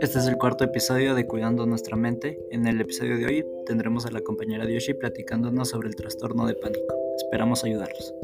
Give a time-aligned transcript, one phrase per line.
[0.00, 2.38] Este es el cuarto episodio de Cuidando nuestra mente.
[2.50, 6.54] En el episodio de hoy tendremos a la compañera Yoshi platicándonos sobre el trastorno de
[6.54, 6.96] pánico.
[7.16, 8.14] Esperamos ayudarlos.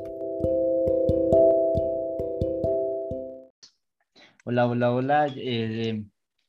[4.47, 5.26] Hola, hola, hola.
[5.37, 6.03] Eh,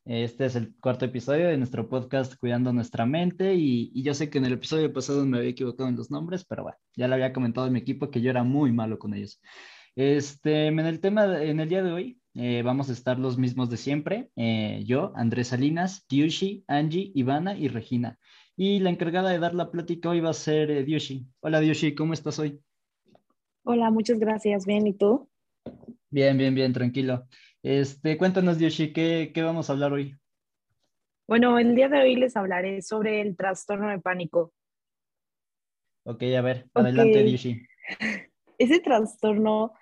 [0.06, 4.30] este es el cuarto episodio de nuestro podcast Cuidando nuestra mente y, y, yo sé
[4.30, 7.16] que en el episodio pasado me había equivocado en los nombres, pero bueno, ya le
[7.16, 9.42] había comentado a mi equipo que yo era muy malo con ellos.
[9.98, 13.72] Este, en el tema, en el día de hoy eh, vamos a estar los mismos
[13.72, 14.30] de siempre.
[14.36, 18.20] Eh, yo, Andrés Salinas, Diushi, Angie, Ivana y Regina.
[18.56, 21.26] Y la encargada de dar la plática hoy va a ser eh, Diushi.
[21.40, 22.62] Hola Diushi, ¿cómo estás hoy?
[23.64, 24.68] Hola, muchas gracias.
[24.68, 25.28] Bien, ¿y tú?
[26.12, 27.28] Bien, bien, bien, tranquilo.
[27.64, 30.16] Este, cuéntanos, Diushi, ¿qué, ¿qué vamos a hablar hoy?
[31.28, 34.54] Bueno, el día de hoy les hablaré sobre el trastorno de pánico.
[36.04, 37.66] Ok, a ver, adelante, Diushi.
[38.60, 39.74] Ese trastorno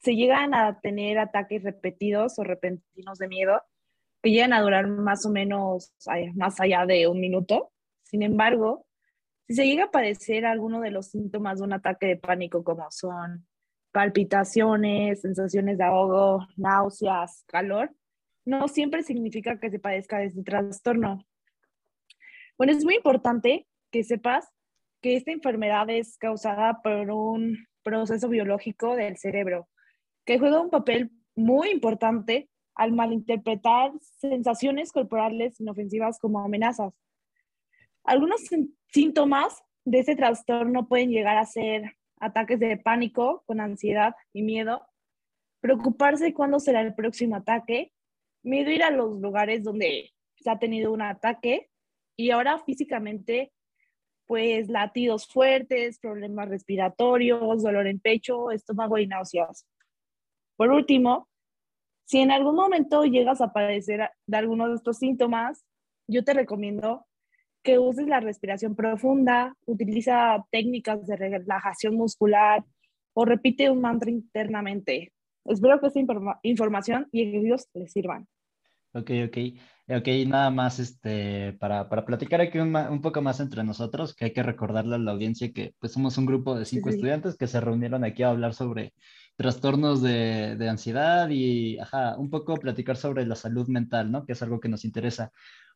[0.00, 3.62] se llegan a tener ataques repetidos o repentinos de miedo
[4.22, 5.92] que llegan a durar más o menos
[6.34, 7.72] más allá de un minuto.
[8.02, 8.86] Sin embargo,
[9.46, 12.90] si se llega a padecer alguno de los síntomas de un ataque de pánico como
[12.90, 13.46] son
[13.92, 17.90] palpitaciones, sensaciones de ahogo, náuseas, calor,
[18.44, 21.26] no siempre significa que se padezca de este trastorno.
[22.56, 24.48] Bueno, es muy importante que sepas
[25.00, 29.68] que esta enfermedad es causada por un proceso biológico del cerebro,
[30.24, 36.94] que juega un papel muy importante al malinterpretar sensaciones corporales inofensivas como amenazas.
[38.04, 38.40] Algunos
[38.88, 44.86] síntomas de ese trastorno pueden llegar a ser ataques de pánico con ansiedad y miedo,
[45.60, 47.92] preocuparse cuándo será el próximo ataque,
[48.42, 51.70] miedo ir a los lugares donde se ha tenido un ataque
[52.16, 53.52] y ahora físicamente
[54.26, 59.66] pues latidos fuertes, problemas respiratorios, dolor en pecho, estómago y náuseas.
[60.60, 61.26] Por último,
[62.04, 65.64] si en algún momento llegas a padecer de alguno de estos síntomas,
[66.06, 67.06] yo te recomiendo
[67.62, 72.62] que uses la respiración profunda, utiliza técnicas de relajación muscular
[73.14, 75.14] o repite un mantra internamente.
[75.46, 76.00] Espero que esta
[76.42, 78.28] información y ejercicios les sirvan.
[78.92, 79.38] Ok, ok.
[79.88, 84.26] Ok, nada más este, para, para platicar aquí un, un, poco más entre nosotros, que
[84.26, 86.96] hay que recordarle a la audiencia que pues somos un grupo de cinco sí.
[86.96, 88.92] estudiantes que se reunieron aquí a hablar sobre
[89.36, 94.26] trastornos de, de, ansiedad y, ajá, un poco platicar sobre la salud mental, ¿no?
[94.26, 95.32] Que es algo que nos interesa.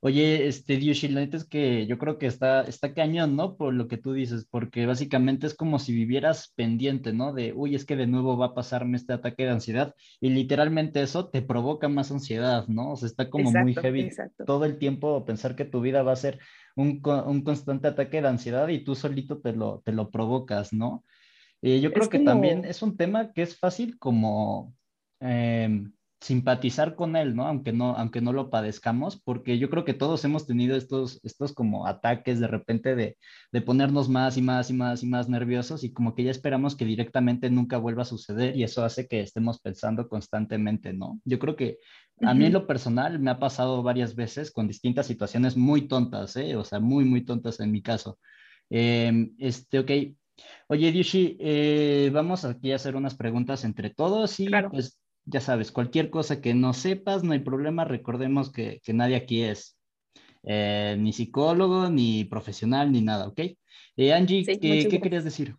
[0.07, 3.57] Oye, este, Diushi, la neta es que yo creo que está, está cañón, ¿no?
[3.57, 7.33] Por lo que tú dices, porque básicamente es como si vivieras pendiente, ¿no?
[7.33, 11.01] De, uy, es que de nuevo va a pasarme este ataque de ansiedad y literalmente
[11.01, 12.93] eso te provoca más ansiedad, ¿no?
[12.93, 14.45] O sea, está como exacto, muy heavy exacto.
[14.45, 16.39] todo el tiempo pensar que tu vida va a ser
[16.77, 21.03] un, un constante ataque de ansiedad y tú solito te lo, te lo provocas, ¿no?
[21.65, 22.31] Eh, yo creo es que como...
[22.31, 24.75] también es un tema que es fácil como
[25.21, 25.83] eh,
[26.21, 27.47] simpatizar con él, ¿no?
[27.47, 31.55] Aunque no, aunque no lo padezcamos, porque yo creo que todos hemos tenido estos, estos
[31.55, 33.17] como ataques de repente de,
[33.51, 36.77] de ponernos más y más y más y más nerviosos y como que ya esperamos
[36.77, 41.19] que directamente nunca vuelva a suceder y eso hace que estemos pensando constantemente, ¿no?
[41.25, 41.79] Yo creo que
[42.21, 46.37] a mí en lo personal me ha pasado varias veces con distintas situaciones muy tontas,
[46.37, 46.57] ¿eh?
[46.57, 48.19] O sea, muy, muy tontas en mi caso.
[48.69, 49.91] Eh, este, ok,
[50.69, 54.71] Oye, Diushi, eh, vamos aquí a hacer unas preguntas entre todos y claro.
[54.71, 59.17] pues ya sabes, cualquier cosa que no sepas, no hay problema, recordemos que, que nadie
[59.17, 59.79] aquí es
[60.43, 63.41] eh, ni psicólogo, ni profesional, ni nada, ¿ok?
[63.97, 65.57] Eh, Angie, sí, ¿qué, ¿qué querías decir?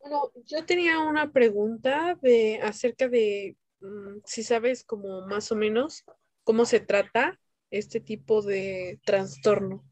[0.00, 6.04] Bueno, yo tenía una pregunta de acerca de um, si sabes como más o menos
[6.42, 7.38] cómo se trata
[7.70, 9.84] este tipo de trastorno.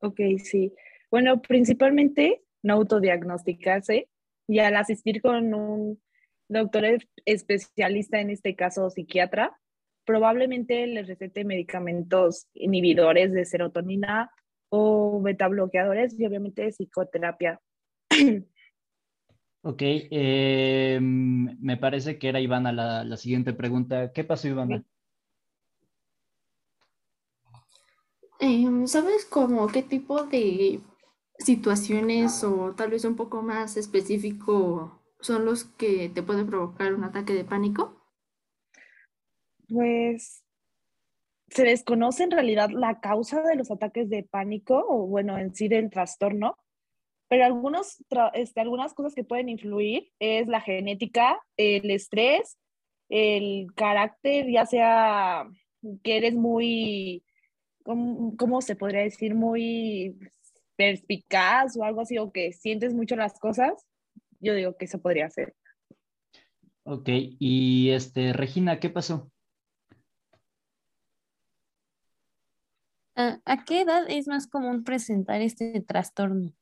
[0.00, 0.72] Ok, sí.
[1.12, 4.08] Bueno, principalmente no autodiagnosticarse
[4.48, 6.02] y al asistir con un
[6.48, 6.84] doctor
[7.26, 9.54] especialista, en este caso psiquiatra,
[10.06, 14.30] probablemente les recete medicamentos inhibidores de serotonina
[14.70, 17.60] o beta bloqueadores y obviamente psicoterapia.
[19.64, 24.10] Ok, eh, me parece que era Ivana la, la, siguiente pregunta.
[24.12, 24.82] ¿Qué pasó, Ivana?
[28.40, 30.80] Eh, ¿Sabes cómo qué tipo de
[31.44, 37.04] situaciones o tal vez un poco más específico son los que te pueden provocar un
[37.04, 38.00] ataque de pánico?
[39.68, 40.44] Pues
[41.48, 45.68] se desconoce en realidad la causa de los ataques de pánico o bueno, en sí
[45.68, 46.56] del trastorno,
[47.28, 48.02] pero algunos,
[48.34, 52.58] este, algunas cosas que pueden influir es la genética, el estrés,
[53.08, 55.46] el carácter, ya sea
[56.02, 57.24] que eres muy,
[57.84, 59.34] ¿cómo, cómo se podría decir?
[59.34, 60.18] Muy
[60.76, 63.86] perspicaz o algo así, o que sientes mucho las cosas,
[64.40, 65.54] yo digo que eso podría ser.
[66.84, 69.30] Ok, y este, Regina, ¿qué pasó?
[73.14, 76.52] ¿A qué edad es más común presentar este trastorno?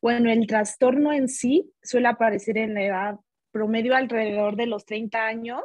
[0.00, 5.26] Bueno, el trastorno en sí suele aparecer en la edad promedio alrededor de los 30
[5.26, 5.62] años.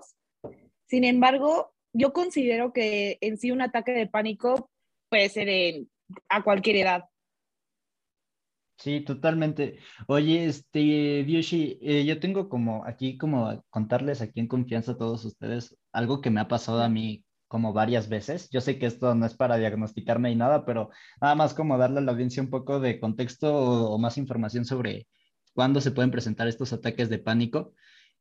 [0.88, 4.70] Sin embargo, yo considero que en sí un ataque de pánico
[5.10, 5.86] puede ser
[6.30, 7.04] a cualquier edad.
[8.82, 9.78] Sí, totalmente.
[10.08, 15.24] Oye, este, Dioshi, eh, yo tengo como aquí, como contarles aquí en confianza a todos
[15.24, 18.50] ustedes algo que me ha pasado a mí como varias veces.
[18.50, 20.90] Yo sé que esto no es para diagnosticarme ni nada, pero
[21.22, 25.08] nada más como darle a la audiencia un poco de contexto o, más información sobre
[25.54, 27.74] cuándo se pueden presentar estos ataques de pánico.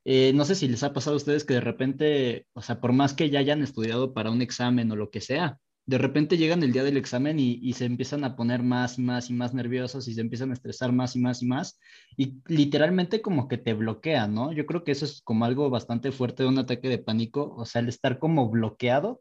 [0.05, 2.93] Eh, no sé si les ha pasado a ustedes que de repente, o sea, por
[2.93, 6.63] más que ya hayan estudiado para un examen o lo que sea, de repente llegan
[6.63, 10.07] el día del examen y, se empiezan a poner más y más y más nerviosos
[10.09, 11.81] y se empiezan a estresar más y más y más
[12.17, 14.53] y literalmente como que te bloquean, ¿no?
[14.53, 17.65] Yo creo que eso es como algo bastante fuerte de un ataque de pánico, o
[17.65, 19.21] sea, el estar como bloqueado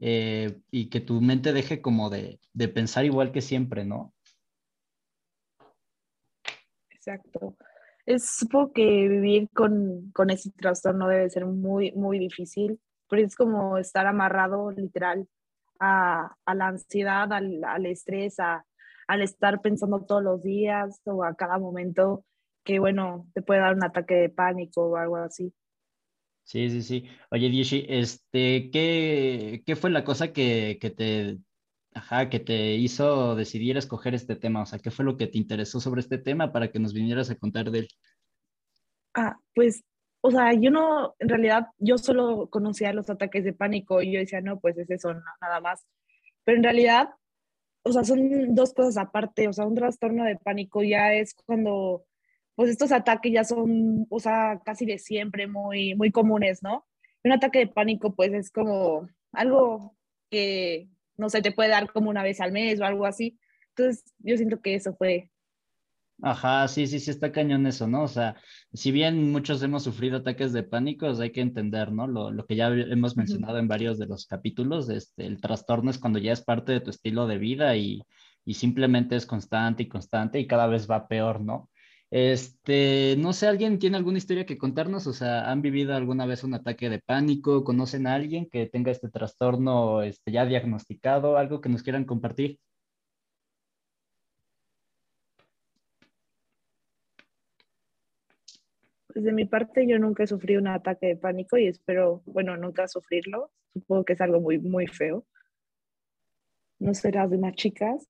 [0.00, 4.12] eh, y que tu mente deje como de, de pensar igual que siempre, ¿no?
[6.90, 7.56] Exacto.
[8.06, 13.36] Es supongo que vivir con, con ese trastorno debe ser muy, muy difícil, porque es
[13.36, 15.28] como estar amarrado literal
[15.78, 22.24] a, la ansiedad, al, estrés, al estar pensando todos los días o a cada momento
[22.64, 25.52] que, bueno, te puede dar un ataque de pánico o algo así.
[26.42, 27.08] Sí, sí, sí.
[27.30, 31.38] Oye, Dishi, este, ¿qué, ¿qué, fue la cosa que, que, te,
[31.92, 34.62] ajá, que te hizo decidir escoger este tema?
[34.62, 37.30] O sea, ¿qué fue lo que te interesó sobre este tema para que nos vinieras
[37.30, 37.88] a contar de él?
[39.14, 39.84] Ah, pues
[40.28, 44.20] o sea, yo no, en realidad, yo solo conocía los ataques de pánico y yo
[44.20, 45.86] decía, no, pues es eso, nada más.
[46.44, 47.08] Pero en realidad,
[47.82, 52.04] o sea, son dos cosas aparte, o sea, un trastorno de pánico ya es cuando,
[52.54, 56.86] pues estos ataques ya son, o sea, casi de siempre, muy, muy comunes, ¿no?
[57.24, 59.96] Un ataque de pánico, pues es como algo
[60.30, 63.38] que, no sé, te puede dar como una vez al mes o algo así.
[63.70, 65.30] Entonces, yo siento que eso fue
[66.20, 68.02] Ajá, sí, sí, sí, está cañón eso, ¿no?
[68.02, 68.34] O sea,
[68.72, 72.08] si bien muchos hemos sufrido ataques de pánico, hay que entender, ¿no?
[72.08, 75.98] Lo, lo que ya hemos mencionado en varios de los capítulos, este, el trastorno es
[75.98, 78.02] cuando ya es parte de tu estilo de vida y,
[78.44, 81.70] y simplemente es constante y constante y cada vez va peor, ¿no?
[82.10, 85.06] Este, no sé, ¿alguien tiene alguna historia que contarnos?
[85.06, 87.62] O sea, ¿han vivido alguna vez un ataque de pánico?
[87.62, 91.36] ¿Conocen a alguien que tenga este trastorno este, ya diagnosticado?
[91.36, 92.58] ¿Algo que nos quieran compartir?
[99.22, 103.50] De mi parte, yo nunca sufrido un ataque de pánico y espero, bueno, nunca sufrirlo.
[103.72, 105.26] Supongo que es algo muy, muy feo.
[106.78, 108.08] ¿No serás de unas chicas?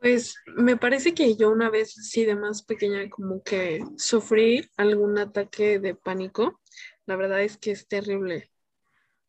[0.00, 5.18] Pues me parece que yo una vez, sí, de más pequeña, como que sufrí algún
[5.18, 6.60] ataque de pánico.
[7.06, 8.50] La verdad es que es terrible,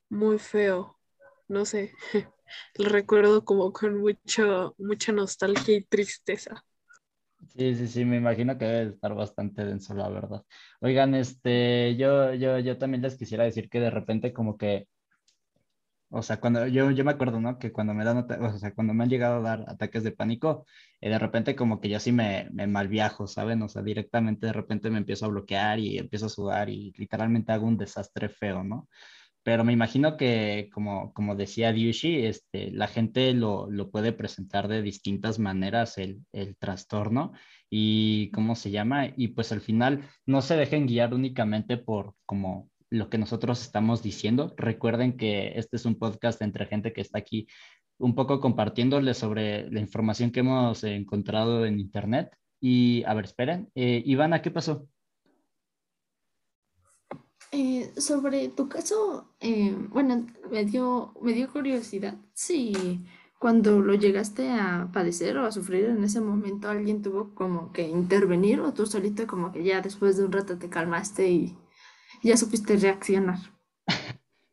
[0.09, 0.99] muy feo.
[1.47, 1.93] No sé,
[2.75, 6.65] lo recuerdo como con mucho, mucha nostalgia y tristeza.
[7.49, 10.43] Sí, sí, sí, me imagino que debe estar bastante denso, la verdad.
[10.81, 14.87] Oigan, este, yo, yo, yo también les quisiera decir que de repente como que,
[16.09, 17.57] o sea, cuando yo, yo me acuerdo, ¿no?
[17.59, 20.65] Que cuando me dan, o sea, cuando me han llegado a dar ataques de pánico,
[21.01, 23.61] eh, de repente como que yo sí me, me malviajo, ¿saben?
[23.63, 27.51] O sea, directamente de repente me empiezo a bloquear y empiezo a sudar y literalmente
[27.51, 28.87] hago un desastre feo, ¿no?
[29.45, 34.67] Pero me imagino que, como, como decía Diushi, este, la gente lo, lo, puede presentar
[34.67, 37.31] de distintas maneras el, el, trastorno
[37.69, 42.71] y cómo se llama, y pues al final no se dejen guiar únicamente por como
[42.89, 44.55] lo que nosotros estamos diciendo.
[44.57, 47.47] Recuerden que este es un podcast entre gente que está aquí
[47.99, 52.35] un poco compartiéndoles sobre la información que hemos encontrado en Internet.
[52.59, 54.87] Y a ver, esperen, eh, Ivana, ¿qué pasó?
[57.57, 63.05] Eh, sobre tu caso, eh, bueno, me dio, me dio curiosidad si
[63.39, 67.83] cuando lo llegaste a padecer o a sufrir en ese momento alguien tuvo como que
[67.87, 71.57] intervenir o tú solito como que ya después de un rato te calmaste y
[72.23, 73.39] ya supiste reaccionar.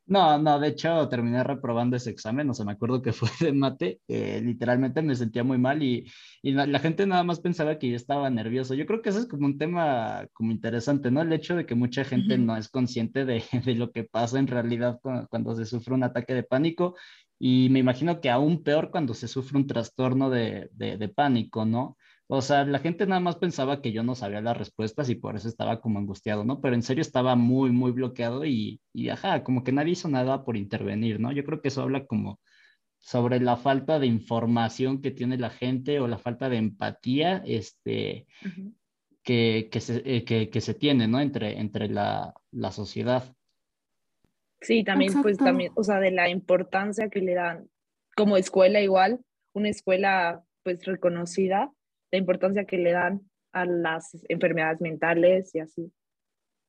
[0.07, 3.53] No, no, de hecho terminé reprobando ese examen, o sea, me acuerdo que fue de
[3.53, 6.11] mate, eh, literalmente me sentía muy mal y,
[6.43, 8.75] y la, gente nada más pensaba que yo estaba nervioso.
[8.75, 11.23] Yo creo que eso es como un tema como interesante, ¿no?
[11.23, 14.49] El hecho de que mucha gente no es consciente de, de, lo que pasa en
[14.49, 16.97] realidad cuando, cuando, se sufre un ataque de pánico
[17.39, 21.65] y me imagino que aún peor cuando se sufre un trastorno de, de, de pánico,
[21.65, 21.97] ¿no?
[22.35, 25.37] O sea, la gente nada más pensaba que yo no sabía las respuestas y por
[25.37, 26.63] eso estaba como angustiado, ¿no?
[26.63, 30.43] Pero en serio estaba muy, muy bloqueado y, y ajá, como que nadie hizo nada
[30.43, 31.31] por intervenir, ¿no?
[31.31, 32.41] Yo creo que eso habla como
[32.97, 38.27] sobre la falta de información que tiene la gente o la falta de empatía este,
[39.23, 41.21] que, que, se, eh, que, que, se tiene, ¿no?
[41.21, 43.25] Entre, entre la, la sociedad.
[44.63, 47.69] Sí, también, pues también, o sea, de la importancia que le dan
[48.17, 49.21] como escuela igual,
[49.53, 51.71] una escuela pues reconocida,
[52.13, 55.93] la importancia que le dan a las enfermedades mentales y así.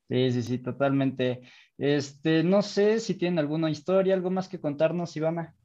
[0.09, 1.41] Sí, sí, sí, totalmente.
[1.77, 5.55] Este, no sé si tienen alguna historia, algo más que contarnos, Ivana.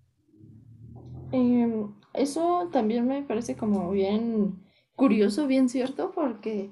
[1.33, 4.55] Em, eso también me parece como bien
[4.95, 6.71] curioso, bien cierto, porque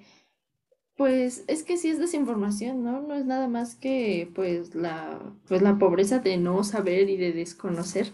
[0.96, 3.02] pues es que sí es desinformación, ¿no?
[3.02, 7.32] No es nada más que pues la, pues la pobreza de no saber y de
[7.32, 8.12] desconocer,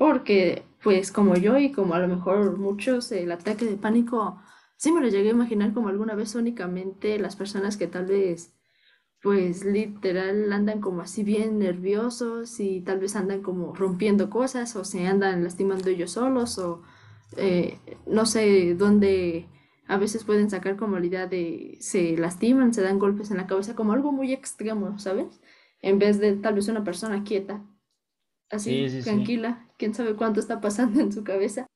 [0.00, 4.40] porque pues como yo y como a lo mejor muchos, el ataque de pánico,
[4.78, 8.54] sí me lo llegué a imaginar como alguna vez únicamente las personas que tal vez
[9.20, 14.86] pues literal andan como así bien nerviosos y tal vez andan como rompiendo cosas o
[14.86, 16.80] se andan lastimando ellos solos o
[17.36, 19.48] eh, no sé dónde
[19.86, 23.46] a veces pueden sacar como la idea de se lastiman, se dan golpes en la
[23.46, 25.42] cabeza como algo muy extremo, ¿sabes?
[25.82, 27.62] En vez de tal vez una persona quieta,
[28.50, 29.04] así, Sí, sí, sí.
[29.04, 31.66] tranquila, quién sabe cuánto está pasando en su cabeza.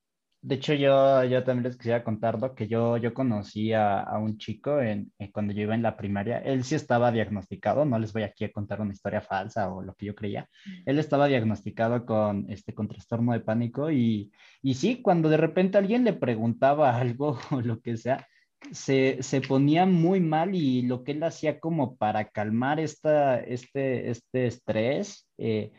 [0.43, 4.19] De hecho, yo, yo también les quisiera contar lo que yo, yo conocí a, a
[4.19, 6.37] un chico en, en cuando yo iba en la primaria.
[6.39, 9.95] Él sí estaba diagnosticado, no les voy aquí a contar una historia falsa o lo
[9.95, 10.47] que yo creía.
[10.85, 15.79] Él estaba diagnosticado con, este, con trastorno de pánico y, y sí, cuando de repente
[15.79, 18.27] alguien le preguntaba algo o lo que sea,
[18.71, 24.11] se, se ponía muy mal y lo que él hacía como para calmar esta, este,
[24.11, 25.73] este estrés, eh,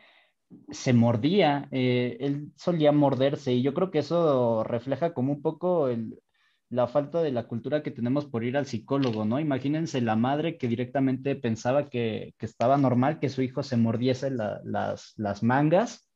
[0.71, 5.88] se mordía, eh, él solía morderse y yo creo que eso refleja como un poco
[5.89, 6.19] el-
[6.69, 9.39] la falta de la cultura que tenemos por ir al psicólogo, ¿no?
[9.39, 14.31] Imagínense la madre que directamente pensaba que, que estaba normal que su hijo se mordiese
[14.31, 16.09] la- las, las mangas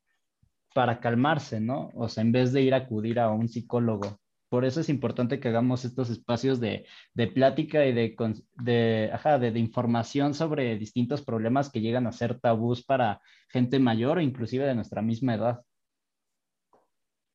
[0.73, 1.91] para calmarse, ¿no?
[1.95, 4.19] O sea, en vez de ir a acudir a un psicólogo.
[4.49, 9.11] Por eso es importante que hagamos estos espacios de, de plática y de, cons- de,
[9.13, 14.17] ajá, de, de información sobre distintos problemas que llegan a ser tabús para gente mayor
[14.17, 15.61] o inclusive de nuestra misma edad.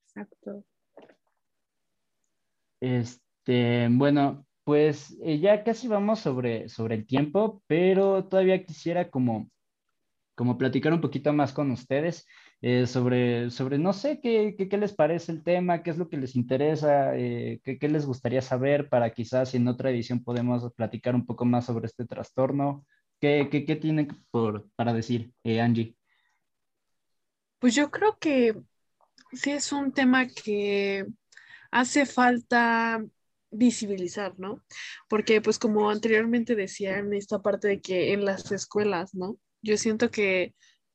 [0.06, 0.64] Exacto.
[2.80, 9.50] Este, bueno, pues eh, ya casi vamos sobre, sobre el tiempo, pero todavía quisiera como,
[10.34, 12.26] como platicar un poquito más con ustedes
[12.66, 16.08] eh, sobre, sobre, no sé, qué, qué, qué les parece el tema, qué es lo
[16.08, 20.72] que les interesa, eh, qué, qué les gustaría saber para quizás en otra edición podemos
[20.72, 22.86] platicar un poco más sobre este trastorno.
[23.20, 25.94] ¿Qué, qué, tienen por, para decir, eh, Angie?
[27.58, 28.54] Pues yo creo que
[29.34, 31.04] sí es un tema que
[31.70, 33.04] hace falta
[33.50, 34.64] visibilizar, ¿no?
[35.10, 39.36] Porque pues como anteriormente decía en esta parte de que en las escuelas, ¿no?
[39.60, 40.54] Yo siento que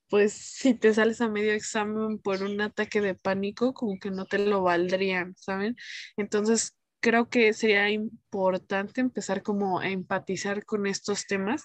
[0.10, 4.26] pues si te sales a medio examen por un ataque de pánico, como que no
[4.26, 5.76] te lo valdrían, ¿saben?
[6.18, 11.64] Entonces creo que sería importante empezar como a empatizar con estos temas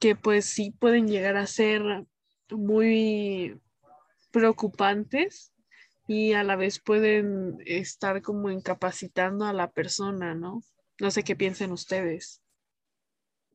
[0.00, 1.82] que pues sí pueden llegar a ser
[2.50, 3.58] muy
[4.30, 5.52] preocupantes
[6.06, 10.62] y a la vez pueden estar como incapacitando a la persona, ¿no?
[11.00, 12.42] No sé qué piensen ustedes.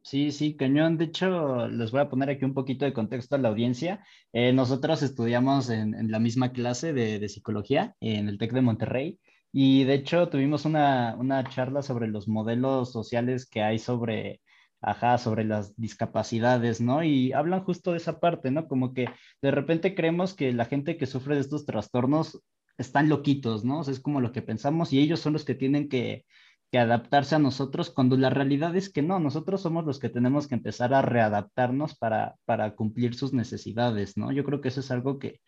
[0.03, 0.97] Sí, sí, cañón.
[0.97, 4.03] De hecho, les voy a poner aquí un poquito de contexto a la audiencia.
[4.33, 9.19] Eh, nosotros estudiamos en, la misma clase de, psicología en el TEC de Monterrey
[9.51, 14.41] y de hecho tuvimos una, charla sobre los modelos sociales que hay sobre,
[14.81, 17.03] ajá, sobre las discapacidades, ¿no?
[17.03, 18.67] Y hablan justo de esa parte, ¿no?
[18.67, 19.07] Como que
[19.41, 22.41] de repente creemos que la gente que sufre de estos trastornos
[22.77, 23.81] están loquitos, ¿no?
[23.81, 26.25] Es como lo que pensamos y ellos son los que tienen que
[26.71, 30.47] que adaptarse a nosotros, cuando la realidad es que no, nosotros somos los que tenemos
[30.47, 34.31] que empezar a readaptarnos para, para cumplir sus necesidades, ¿no?
[34.31, 35.41] Yo creo que eso es algo que,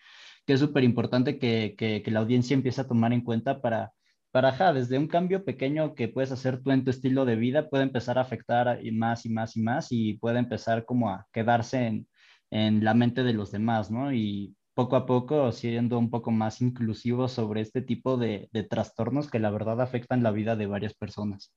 [0.46, 3.94] que es súper importante que, que, la audiencia empiece a tomar en cuenta para,
[4.32, 7.70] para, ajá, desde un cambio pequeño que puedes hacer tú en tu estilo de vida,
[7.70, 11.88] puede empezar a afectar más y más y más y puede empezar como a quedarse
[11.88, 12.08] en,
[12.52, 14.14] en la mente de los demás, ¿no?
[14.14, 19.30] Y poco a poco siendo un poco más inclusivo sobre este tipo de, de, trastornos
[19.30, 21.54] que la verdad afectan la vida de varias personas.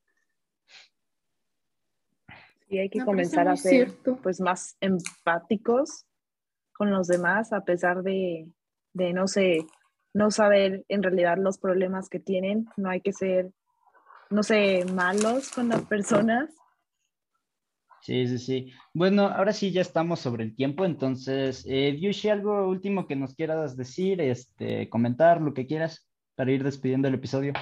[2.68, 4.18] Y hay que Me comenzar a ser cierto.
[4.23, 6.04] pues más empáticos
[6.73, 8.49] con los demás a pesar de,
[8.92, 9.66] de, no sé,
[10.12, 12.68] no saber en realidad los problemas que tienen.
[12.76, 13.52] No hay que ser,
[14.30, 16.50] no sé, malos con las personas.
[18.06, 18.72] Sí, sí, sí.
[18.94, 23.34] Bueno, ahora sí ya estamos sobre el tiempo, entonces, eh, Yushi, algo último que nos
[23.34, 27.52] quieras decir, este, comentar, lo que quieras, para ir despidiendo el episodio.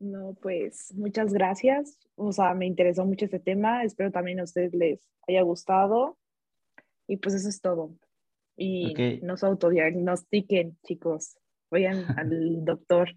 [0.00, 1.98] No, pues muchas gracias.
[2.14, 3.84] O sea, me interesó mucho este tema.
[3.84, 6.16] Espero también a ustedes les haya gustado.
[7.06, 7.94] Y pues eso es todo.
[8.56, 9.20] Y okay.
[9.20, 11.36] no se autodiagnostiquen, chicos.
[11.70, 12.30] Vayan al
[12.64, 13.10] doctor.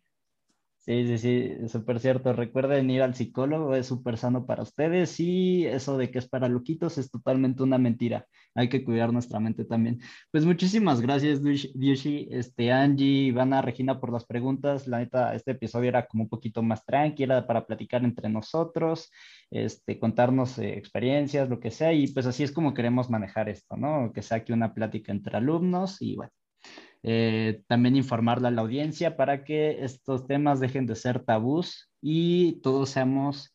[0.82, 2.32] Sí, sí, sí, súper cierto.
[2.34, 6.48] Recuerden ir al psicólogo, es súper sano para ustedes y eso de que es para
[6.48, 8.26] loquitos es totalmente una mentira.
[8.56, 10.00] Hay que cuidar nuestra mente también.
[10.32, 14.88] Pues muchísimas gracias, Dushi, este, Angie, Ivana, Regina, por las preguntas.
[14.88, 19.12] La neta, este episodio era como un poquito más tranquila para platicar entre nosotros,
[19.52, 23.76] este, contarnos eh, experiencias, lo que sea, y pues así es como queremos manejar esto,
[23.76, 24.12] ¿no?
[24.14, 26.32] Que sea aquí una plática entre alumnos y bueno.
[27.04, 32.60] Eh, también informarle a la audiencia para que estos temas dejen de ser tabús y
[32.62, 33.54] todos seamos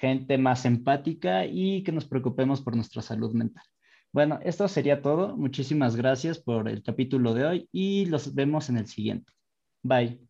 [0.00, 3.64] gente más empática y que nos preocupemos por nuestra salud mental.
[4.12, 5.36] Bueno, esto sería todo.
[5.36, 9.32] Muchísimas gracias por el capítulo de hoy y los vemos en el siguiente.
[9.82, 10.27] Bye.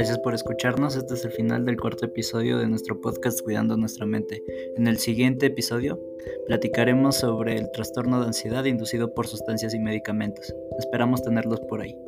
[0.00, 0.96] Gracias por escucharnos.
[0.96, 4.42] Este es el final del cuarto episodio de nuestro podcast Cuidando nuestra mente.
[4.78, 6.00] En el siguiente episodio
[6.46, 10.54] platicaremos sobre el trastorno de ansiedad inducido por sustancias y medicamentos.
[10.78, 11.98] Esperamos tenerlos por ahí.